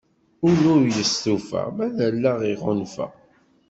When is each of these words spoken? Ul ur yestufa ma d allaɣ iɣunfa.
Ul 0.47 0.61
ur 0.73 0.81
yestufa 0.97 1.61
ma 1.75 1.85
d 1.95 1.97
allaɣ 2.07 2.39
iɣunfa. 2.53 3.07